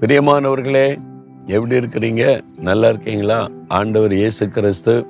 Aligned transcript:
பிரியமானவர்களே 0.00 0.98
எப்படி 1.46 1.74
இருக்கிறீங்க? 1.76 2.40
நல்லா 2.56 2.88
இருக்கீங்களா? 2.88 3.48
ஆண்டவர் 3.68 4.12
இயேசு 4.12 4.48
கிறிஸ்து 4.48 5.06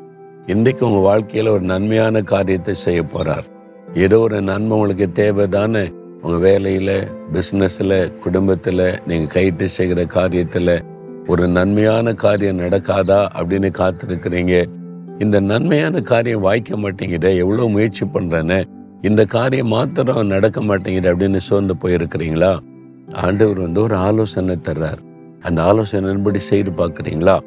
இன்றைக்கு 0.47 0.87
உங்கள் 0.87 1.01
வாழ்க்கையில் 1.01 1.49
ஒரு 1.49 1.61
நன்மையான 1.61 2.23
காரியத்தை 2.23 2.75
செய்ய 2.75 3.03
போகிறார் 3.03 3.47
ஏதோ 3.95 4.21
ஒரு 4.21 4.43
நன்மை 4.43 4.79
உங்களுக்கு 4.79 5.09
தேவைதானே? 5.23 5.93
உங்கள் 6.23 6.39
வேலையில் 6.39 7.09
பிஸ்னஸில் 7.33 8.15
குடும்பத்தில் 8.19 9.01
நீங்கள் 9.07 9.33
கைட்டு 9.35 9.65
செய்கிற 9.65 10.05
காரியத்தில் 10.05 10.83
ஒரு 11.27 11.49
நன்மையான 11.49 12.15
காரியம் 12.15 12.59
நடக்காதா 12.59 13.21
அப்படின்னு 13.39 13.71
காத்திருக்கிறீங்க. 13.79 14.65
இந்த 15.19 15.41
நன்மையான 15.41 16.01
காரியம் 16.01 16.41
வாய்க்க 16.41 16.77
மாட்டேங்குதே 16.77 17.37
எவ்வளோ 17.37 17.69
முயற்சி 17.69 18.05
பண்ணுறேன்னு 18.05 18.65
இந்த 19.03 19.25
காரியம் 19.25 19.67
மாத்திரம் 19.67 20.27
நடக்க 20.27 20.61
மாட்டேங்குது 20.61 21.15
அப்படின்னு 21.15 21.37
சோர்ந்து 21.37 21.77
போயிருக்கிறீங்களா? 21.85 22.59
ஆண்டவர் 23.15 23.59
வந்து 23.59 23.83
ஒரு 23.83 23.97
ஆலோசனை 23.97 24.57
தர்றார். 24.69 24.99
அந்த 25.43 25.63
ஆலோசனைப்படி 25.63 26.37
செய்து 26.37 26.71
பார்க்குறீங்களா? 26.71 27.41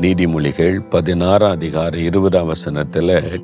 நீதிமொழிகள் 0.00 0.80
பதினாறாம் 0.88 1.50
அதிகாரம் 1.50 2.00
இருபதாம் 2.00 2.46
வசனத்தில் 2.46 3.42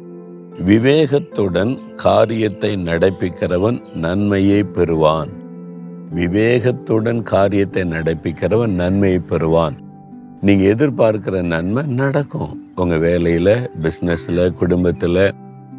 விவேகத்துடன் 0.65 1.79
காரியத்தை 1.95 2.77
நடப்பிக்கிறவன் 2.77 3.83
நன்மையை 3.95 4.63
பெறுவான். 4.63 5.29
விவேகத்துடன் 6.15 7.23
காரியத்தை 7.23 7.83
நடப்பிக்கிறவன் 7.83 8.67
நன்மையை 8.67 9.19
பெறுவான். 9.19 9.77
நீங்கள் 10.41 10.75
எதிர்பார்க்கிற 10.75 11.43
நன்மை 11.43 11.83
நடக்கும். 11.87 12.73
உங்கள் 12.77 12.99
வேலையில் 12.99 13.71
பிஸ்னஸில் 13.83 14.53
குடும்பத்தில் 14.53 15.33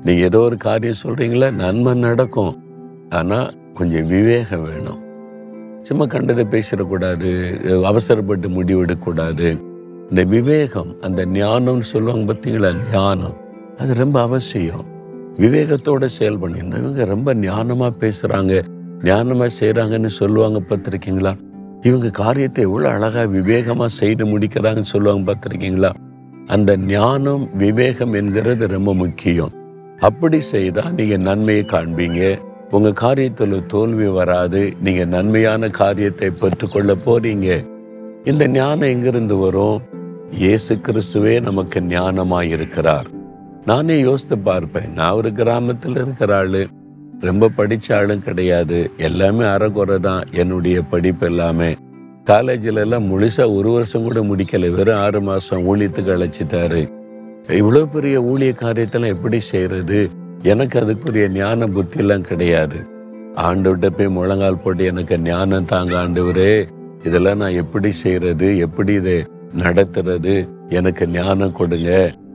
நீங்கள் 0.03 0.25
ஏதோ 0.25 0.39
ஒரு 0.39 0.57
காரியம் 0.57 1.01
சொல்கிறீங்களே 1.03 1.53
நன்மை 1.53 1.93
நடக்கும். 1.93 2.63
ஆனால் 3.09 3.57
கொஞ்சம் 3.73 4.05
விவேகம் 4.05 4.63
வேணும். 4.63 5.10
சும்மா 5.87 6.05
கண்டதை 6.05 6.43
பேசிடக்கூடாது 6.54 7.29
அவசரப்பட்டு 7.90 8.48
முடிவெடுக்கக்கூடாது. 8.49 9.48
இந்த 10.10 10.23
விவேகம் 10.34 10.91
அந்த 11.01 11.21
ஞானம்னு 11.26 11.85
சொல்லுவாங்க 11.93 12.26
பார்த்தீங்களா 12.29 12.71
ஞானம் 12.93 13.38
அது 13.82 13.91
ரொம்ப 13.93 14.18
அவசியம். 14.21 14.84
விவேகத்தோட 15.43 16.05
செயல்பண்ணி 16.18 16.60
இவங்க 16.82 17.05
ரொம்ப 17.05 17.34
ஞானமாக 17.48 17.93
பேசுகிறாங்க 18.04 18.54
ஞானமாக 19.10 19.49
செய்கிறாங்கன்னு 19.60 20.12
சொல்லுவாங்க 20.20 20.60
பார்த்துருக்கீங்களா? 20.70 21.32
இவங்க 21.90 22.10
காரியத்தை 22.10 22.62
எவ்வளோ 22.68 22.88
அழகாக 22.90 23.26
விவேகமாக 23.38 23.90
செய்து 24.01 24.23
முடிக்கிறாங்கன்னு 24.26 24.93
சொல்லுவாங்க 24.95 25.23
பார்த்துருக்கீங்களா? 25.29 25.91
அந்த 26.48 26.71
ஞானம் 26.77 27.43
விவேகம் 27.63 28.13
என்கிறது 28.13 28.68
ரொம்ப 28.68 28.93
முக்கியம். 28.93 29.54
அப்படி 29.99 30.40
செய்தால் 30.40 30.93
நீங்கள் 30.93 31.26
நன்மையை 31.29 31.63
காண்பீங்க. 31.73 32.21
உங்கள் 32.71 32.99
காரியத்தில் 33.01 33.65
தோல்வி 33.65 34.07
வராது. 34.07 34.71
நீங்கள் 34.83 35.07
நன்மையான 35.07 35.69
காரியத்தை 35.69 36.29
பெற்றுக்கொள்ள 36.29 36.95
போறீங்க. 36.95 37.65
இந்த 38.23 38.47
ஞானம் 38.47 38.89
எங்கிருந்து 38.89 39.37
வரும்? 39.37 39.81
இயேசு 40.31 40.75
கிறிஸ்துவே 40.75 41.41
நமக்கு 41.41 41.79
ஞானமாக 41.79 42.43
இருக்கிறார். 42.43 43.07
நானே 43.65 43.99
யோசித்து 43.99 44.37
பார்ப்பேன். 44.37 44.91
நான் 44.93 45.11
ஒரு 45.11 45.31
கிராமத்தில் 45.31 45.95
இருக்கிற 45.95 46.35
ஆள். 46.35 46.67
ரொம்ப 47.19 47.49
படித்த 47.49 47.97
ஆளும் 47.97 48.23
கிடையாது. 48.23 48.91
எல்லாமே 48.97 49.43
அறகுறை 49.43 49.99
தான். 49.99 50.23
என்னுடைய 50.31 50.81
படிப்பு 50.81 51.27
எல்லாமே. 51.27 51.75
காலேஜில் 52.23 52.75
எல்லாம் 52.75 53.11
ஒரு 53.11 53.71
வருஷம் 53.71 54.03
கூட 54.03 54.19
முடிக்கலை. 54.19 54.75
வெறும் 54.75 54.97
ஆறு 54.97 55.21
மாதம் 55.21 55.75
ஊழியத்துக்கு 55.75 56.11
அழைச்சிட்டாரு. 56.17 56.89
இவ்வளோ 57.47 57.85
பெரிய 57.85 58.21
ஊழிய 58.21 58.53
காரியத்தெல்லாம் 58.61 59.07
எப்படி 59.07 59.39
செய்கிறது 59.39 60.19
எனக்கு 60.43 60.79
அதுக்குரிய 60.79 61.25
ஞான 61.29 61.67
புத்திலாம் 61.67 62.27
கிடையாது. 62.29 62.77
ஆண்டவர்கிட்ட 63.47 63.89
போய் 63.97 64.16
முழங்கால் 64.16 64.61
போட்டு 64.63 64.83
எனக்கு 64.85 65.16
ஞானம் 65.19 65.66
தாங்க 65.66 65.94
ஆண்டவரே 66.03 66.53
இதெல்லாம் 67.03 67.38
நான் 67.38 67.59
எப்படி 67.63 67.91
செய்யறது 67.91 68.57
எப்படி 68.57 68.93
இதை 68.93 69.16
நடத்துறது 69.57 70.35
எனக்கு 70.69 71.07
ஞானம் 71.07 71.57
கொடுங்க. 71.59 71.91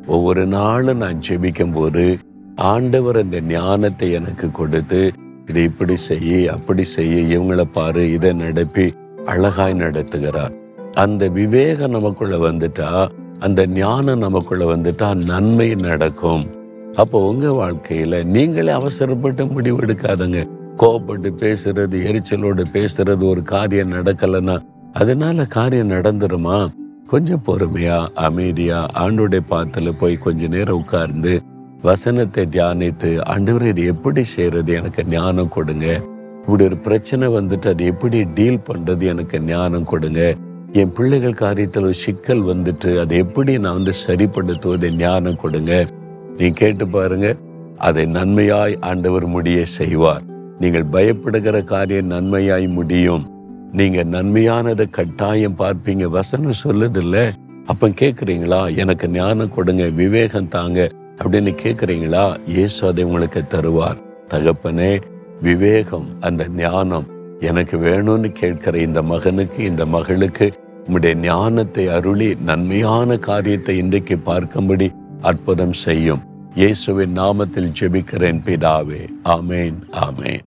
ஒவ்வொரு 0.07 0.47
நாளும் 0.47 0.97
நான் 0.97 1.23
ஜெபிக்கும் 1.29 1.73
போது 1.73 2.19
ஆண்டவர் 2.73 3.17
அந்த 3.17 3.41
ஞானத்தை 3.41 4.13
எனக்கு 4.13 4.51
கொடுத்து 4.51 5.13
இதை 5.49 5.63
இப்படி 5.63 5.97
செய்ய 5.97 6.53
அப்படி 6.53 6.85
செய்ய 6.85 7.39
இவங்கள 7.39 7.65
பாரு 7.73 8.13
இதை 8.13 8.33
நடப்பி 8.33 8.87
அழகாய் 9.25 9.75
நடத்துகிறார். 9.75 10.55
அந்த 10.95 11.29
விவேகம் 11.29 11.91
நமக்குள்ள 11.91 12.37
வந்துட்டா 12.37 13.09
அந்த 13.39 13.67
ஞானம் 13.67 14.19
நமக்குள்ள 14.19 14.65
வந்துட்டா 14.77 15.15
நன்மை 15.15 15.75
நடக்கும். 15.75 16.45
அப்போ 16.95 17.29
உங்க 17.29 17.49
வாழ்க்கையில 17.49 18.25
நீங்களே 18.25 18.73
அவசரப்பட்டு 18.73 19.47
முடிவு 19.47 19.79
எடுக்காதங்க. 19.79 20.49
கோபப்பட்டு 20.77 21.31
பேசுறது 21.37 21.97
எரிச்சலோடு 22.03 22.65
பேசுறது 22.73 23.29
ஒரு 23.29 23.43
காரியம் 23.43 23.93
நடக்கலைன்னா 23.93 24.61
அதனால 24.93 25.45
காரியம் 25.45 25.91
நடந்துருமா? 25.91 26.69
கொஞ்சம் 27.07 27.43
பொறுமையா 27.47 28.07
அமைதியா 28.15 28.87
ஆண்டோடைய 28.99 29.41
பாத்துல 29.51 29.93
போய் 29.93 30.17
கொஞ்ச 30.17 30.47
நேரம் 30.47 30.77
உட்கார்ந்து 30.77 31.41
வசனத்தை 31.83 32.49
தியானித்து 32.51 33.21
ஆண்டவரை 33.27 33.65
இது 33.65 33.85
எப்படி 33.85 34.23
செய்யறது 34.23 34.73
எனக்கு 34.73 35.05
ஞானம் 35.05 35.49
கொடுங்க. 35.49 36.03
இப்படி 36.41 36.65
ஒரு 36.65 36.77
பிரச்சனை 36.77 37.29
வந்துட்டு 37.29 37.69
அது 37.69 37.85
எப்படி 37.85 38.25
டீல் 38.25 38.63
பண்றது? 38.73 39.03
எனக்கு 39.03 39.41
ஞானம் 39.41 39.85
கொடுங்க. 39.85 40.35
என் 40.73 40.93
பிள்ளைகள் 40.93 41.39
காரியத்தில் 41.41 41.83
ஒரு 41.83 41.95
சிக்கல் 41.95 42.43
வந்துட்டு 42.43 43.01
அதை 43.01 43.19
எப்படி 43.19 43.59
நான் 43.59 43.75
வந்து 43.75 43.93
சரிப்படுத்துவதை? 44.07 44.91
ஞானம் 44.91 45.37
கொடுங்க. 45.37 45.87
நீ 46.39 46.51
கேட்டு 46.51 46.89
பாருங்க. 46.89 47.37
அதை 47.77 48.07
நன்மையாய் 48.07 48.81
ஆண்டவர் 48.81 49.27
முடிய 49.27 49.65
செய்வார். 49.65 50.23
நீங்கள் 50.59 50.85
பயப்படுகிற 50.93 51.65
காரியம் 51.65 52.11
நன்மையாய் 52.11 52.69
முடியும். 52.69 53.31
நீங்க 53.73 54.05
நன்மையானதை 54.05 54.91
கட்டாயம் 54.91 55.59
பார்ப்பீங்க. 55.59 56.05
வசனம் 56.05 56.61
சொல்லுதில்ல. 56.65 57.33
அப்ப 57.67 57.89
கேக்குறீங்களா? 57.89 58.77
எனக்கு 58.77 59.09
ஞானம் 59.09 59.55
கொடுங்க 59.55 59.89
விவேகம் 59.89 60.49
தாங்க. 60.49 60.91
அப்படின்னு 61.19 61.57
கேக்குறீங்களா? 61.63 62.37
இயேசு 62.47 62.87
அதை 62.87 63.05
உங்களுக்கு 63.05 63.43
தருவார். 63.49 63.97
தகப்பனே 64.29 65.01
விவேகம் 65.43 66.07
அந்த 66.21 66.49
ஞானம் 66.49 67.07
எனக்கு 67.41 67.77
வேணும்னு 67.79 68.33
கேட்கிற 68.33 68.79
இந்த 68.79 69.03
மகனுக்கு 69.03 69.65
இந்த 69.65 69.87
மகளுக்கு 69.87 70.53
உம்முடைய 70.89 71.15
ஞானத்தை 71.15 71.89
அருளி 71.89 72.35
நன்மையான 72.35 73.17
காரியத்தை 73.17 73.79
இன்றைக்கு 73.79 74.17
பார்க்கும்படி 74.25 74.93
அற்புதம் 75.21 75.73
செய்யும். 75.73 76.23
இயேசுவின் 76.55 77.19
நாமத்தில் 77.19 77.73
ஜெபிக்கிறேன் 77.81 78.41
பிதாவே. 78.45 79.09
ஆமேன் 79.25 79.75
ஆமேன். 79.93 80.41